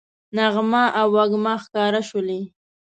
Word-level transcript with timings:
نغمه 0.35 0.83
او 0.99 1.07
وږمه 1.15 1.53
ښکاره 1.63 2.01
شولې 2.09 2.41